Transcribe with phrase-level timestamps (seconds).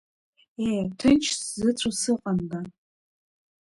[0.63, 2.59] Ее, ҭынч сзыцәо сыҟанда…